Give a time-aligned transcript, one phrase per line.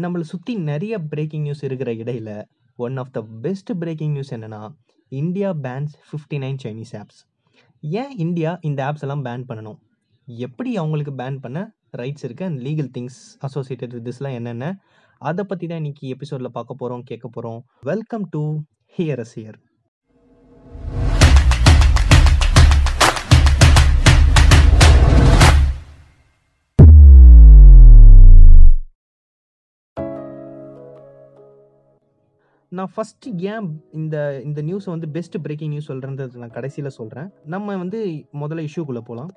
[0.00, 2.44] நம்மள சுத்தி நெறைய பிரேக்கிங் நியூஸ் இருக்கிற இடையில,
[2.76, 4.74] one of the best breaking news என்னன்னா,
[5.08, 7.20] இந்தியா பேன்ஸ் 59 சைனீஸ் ஆப்ஸ்.
[7.80, 9.78] ஏன் இந்தியா இந்த ஆப்ஸ் எல்லாம் பேன் பண்ணணும்?
[10.24, 14.80] எப்படி அவங்களுக்கு பேன் பண்ண ரைட்ஸ் இருக்கு and legal things associated with திஸ்லாம் என்னென்ன?
[15.18, 17.60] அத பத்தி தான் இன்னைக்கு எபிசோட்ல பார்க்க போறோம், கேட்க போறோம்.
[17.80, 18.60] Welcome to
[18.98, 19.58] here as here.
[32.68, 37.76] நான் ஃபர்ஸ்ட் ஏன் இந்த இந்த நியூஸை வந்து பெஸ்ட் பிரேக்கிங் நியூஸ் சொல்கிறேன்றது நான் கடைசியில் சொல்கிறேன் நம்ம
[37.76, 39.30] வந்து முதல்ல இஷ்யூக்குள்ளே போகலாம்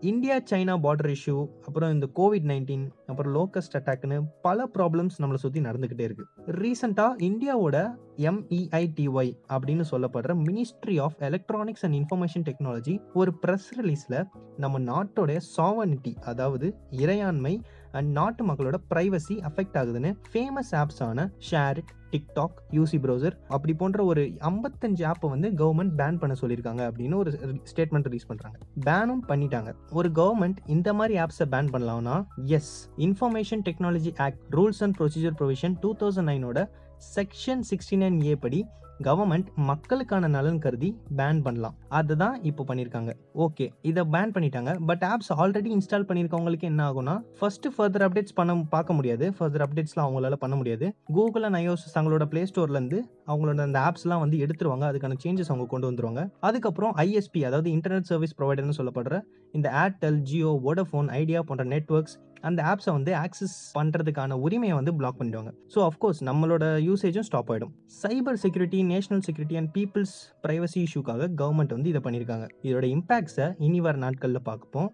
[0.00, 6.06] இந்தியா, சைனா பார்டர் இஷ்யூ, அப்புறம் இந்த கோவிட்-19, அப்புறம் லோக்கஸ்ட் அட்டாக்னு பல ப்ராப்ளம்ஸ் நம்மளை சுற்றி நடந்துக்கிட்டே
[6.06, 7.76] இருக்குது ரீசெண்டாக இந்தியாவோட
[8.18, 14.24] எம்இஐடிஒய் அப்படின்னு சொல்லப்படுற ministry of electronics and information technology ஒரு ப்ரெஸ் ரிலீஸில்
[14.56, 17.60] நம்ம நாட்டோடைய சாவனிட்டி அதாவது இறையாண்மை
[17.92, 24.22] அண்ட் நாட்டு மக்களோட ப்ரைவசி அஃபெக்ட் ஆகுதுன்னு ஃபேமஸ் ஆப்ஸான ஷேரிட், டிக்டாக், யூசி ப்ரௌசர் அப்படி போன்ற ஒரு
[24.22, 29.74] ஐம்பத்தஞ்சு ஆப்பை வந்து கவர்மெண்ட் பேன் பண்ண சொல்லியிருக்காங்க அப்படின்னு ஒரு ஸ்டேட்மெண்ட் ரிலீஸ் பண்ணுறாங்க பேனும் பண்ணிட்டாங்க.
[29.90, 35.74] ஒரு கவர்மெண்ட் இந்த மாதிரி ஆப்ஸை பேன் பண்ணலாம்னா, as information technology act rules and procedure provision
[35.82, 36.68] 2009ஓட
[37.14, 38.66] section 69ஏ படி
[39.04, 41.74] கவர்மெண்ட் மக்களுக்கான நலன் கருதி பேன் பண்ணலாம்.
[41.88, 43.12] அதுதான் இப்போ பண்ணியிருக்காங்க.
[43.34, 44.84] ஓகே இதை பேன் பண்ணிட்டாங்க.
[44.86, 49.32] பட் ஆப்ஸ் ஆல்ரெடி இன்ஸ்டால் பண்ணியிருக்கவங்களுக்கு என்ன ஆகும்னா, ஃபர்ஸ்ட் ஃபர்தர் அப்டேட்ஸ் பண்ண பார்க்க முடியாது.
[49.38, 50.94] ஃபர்தர் அப்டேட்ஸ்லாம் அவங்களால பண்ண முடியாது.
[51.04, 54.84] கூகுள் அண்ட் ஐஓஎஸ் தங்களோட பிளே ஸ்டோர்லேருந்து அவங்களோட அந்த ஆப்ஸ்லாம் வந்து எடுத்துருவாங்க.
[54.84, 56.30] அதுக்கான சேஞ்சஸ் அவங்க கொண்டு வந்துருவாங்க.
[56.40, 59.20] அதுக்கப்புறம் ஐஎஸ்பி அதாவது இன்டர்நெட் சர்வீஸ் ப்ரொவைடர்னு சொல்லப்படுற
[59.52, 62.16] இந்த ஏர்டெல், ஜியோ, வோடஃபோன், ஐடியா போன்ற நெட்வொர்க்ஸ்
[62.48, 65.50] அந்த ஆப்ஸை வந்து ஆக்சஸ் பண்ணுறதுக்கான உரிமையை வந்து பிளாக் பண்ணிடுவாங்க.
[65.74, 70.14] ஸோ அஃப்கோர்ஸ் நம்மளோட யூசேஜும் ஸ்டாப் ஆகிடும் cyber security, national security and people's
[70.44, 72.46] privacy இஷ்யூக்காக government வந்து இதை பண்ணியிருக்காங்க.
[72.68, 74.90] இதோட இம்பேக்ட்ஸை இனி வர நாட்களில் பார்ப்போம்.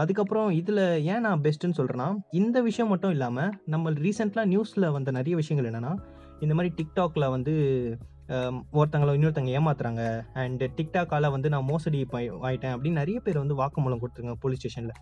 [0.00, 2.08] அதுக்கப்புறம் இதில் ஏன் நான் பெஸ்ட்டுன்னு சொல்கிறேன்னா
[2.40, 5.92] இந்த விஷயம் மட்டும் இல்லாமல் நம்ம ரீசென்ட்டா நியூஸில் வந்த நிறைய விஷயங்கள் என்னென்னா
[6.44, 7.54] இந்த மாதிரி டிக்டாக்ல வந்து
[8.78, 10.02] ஒருத்தங்களை இன்னொருத்தங்க ஏமாத்துறாங்க.
[10.42, 11.98] அண்ட் டிக்டாக்கால வந்து நான் மோசடி
[12.48, 14.94] ஆயிட்டேன் அப்படின்னு நிறைய பேர் வந்து வாக்குமூலம் கொடுத்துருங்க போலீஸ் ஸ்டேஷனில்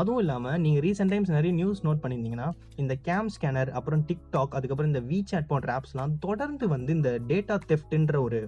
[0.00, 2.48] அதுவும் இல்லாமல் நீங்கள் ரீசெண்ட் டைம்ஸ் நிறைய நியூஸ் நோட் பண்ணியிருந்தீங்கன்னா,
[2.82, 8.18] இந்த கேம் ஸ்கேனர், அப்புறம் டிக்டாக், அதுக்கப்புறம் இந்த வீசாட் போன்ற ஆப்ஸ்லாம் தொடர்ந்து வந்து இந்த டேட்டா தெஃப்ட்ன்ற
[8.20, 8.40] ஒரு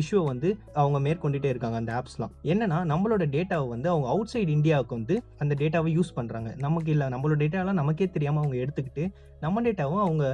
[0.00, 0.48] இஷ்யூவை வந்து
[0.80, 2.32] அவங்க மேற்கொண்டுட்டே இருக்காங்க அந்த ஆப்ஸ்லாம்.
[2.52, 7.06] என்னன்னா நம்மளோட டேட்டாவை வந்து அவங்க அவுட் சைட் இந்தியாவுக்கு வந்து அந்த டேட்டாவை யூஸ் பண்ணுறாங்க நமக்கு இல்லை
[7.14, 9.04] நம்மளோட டேட்டாலாம் நமக்கே தெரியாமல் அவங்க எடுத்துக்கிட்டு,
[9.44, 10.24] நம்ம டேட்டாவும் அவங்க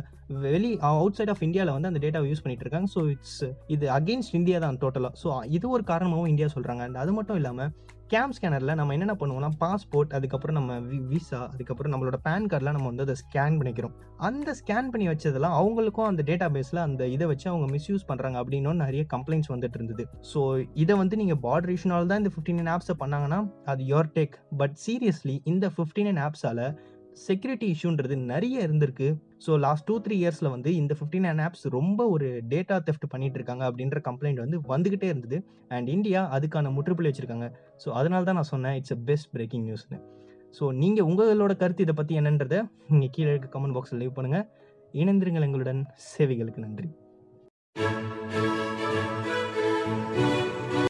[0.47, 2.91] வெளி அவுட் சைட் ஆஃப் இந்தியாவில் வந்து அந்த டேட்டாவை யூஸ் பண்ணிட்டு இருக்காங்க.
[2.97, 3.41] ஸோ இட்ஸ்
[3.77, 7.73] இது அகைன்ஸ்ட் இந்தியா தான் டோட்டலாக ஸோ இது ஒரு காரணமாகவும் இந்தியா சொல்கிறாங்க அண்ட் அது மட்டும் இல்லாமல்
[8.13, 12.89] கேம் ஸ்கேனரில் நம்ம என்னென்ன பண்ணுவோம்னா, பாஸ்போர்ட், அதுக்கப்புறம் நம்ம வி விசா, அதுக்கப்புறம் நம்மளோட பேன் கார்டெலாம் நம்ம
[12.91, 13.95] வந்து அதை ஸ்கேன் பண்ணிக்கிறோம்.
[14.29, 18.83] அந்த ஸ்கேன் பண்ணி வச்சதெல்லாம் அவங்களுக்கும் அந்த டேட்டா பேஸில் அந்த இதை வச்சு அவங்க மிஸ்யூஸ் பண்ணுறாங்க அப்படின்னும்
[18.85, 20.05] நிறைய கம்ப்ளைண்ட்ஸ் வந்துட்டு இருந்தது.
[20.33, 20.43] ஸோ
[20.85, 23.41] இதை வந்து நீங்கள் பார்டர் இஷ்யூனால் தான் இந்த ஃபிஃப்டீனன் ஆப்ஸை பண்ணாங்கன்னா,
[23.73, 24.37] அது யோர் டேக்.
[24.63, 26.65] பட் சீரியஸ்லி இந்த ஃபிஃப்டீனன் ஆப்ஸால்
[27.27, 29.09] செக்யூரிட்டி இஷ்யூன்றது நிறைய இருந்திருக்கு.
[29.45, 33.65] ஸோ லாஸ்ட் டூ த்ரீ இயர்ஸில் வந்து இந்த 59 ஆப்ஸ் ரொம்ப ஒரு டேட்டா தெஃப்ட் பண்ணிட்டு இருக்காங்க
[33.71, 35.39] அப்படின்ற கம்ப்ளைண்ட் வந்து வந்துகிட்டே இருந்தது.
[35.77, 37.49] அண்ட் இந்தியா அதுக்கான முற்றுப்புள்ளி வச்சிருக்காங்க.
[37.85, 40.01] ஸோ அதனால தான் நான் சொன்னேன் இட்ஸ் எ பெஸ்ட் பிரேக்கிங் நியூஸ்னு
[40.59, 42.59] ஸோ நீங்கள் உங்களோட கருத்து இதை பற்றி என்னன்றதை
[42.91, 44.47] நீங்கள் கீழே இருக்க கமெண்ட் பாக்ஸில் லீவ் பண்ணுங்கள்
[45.03, 45.83] இணைந்திருங்கள் எங்களுடன்.
[46.13, 46.91] சேவைகளுக்கு நன்றி.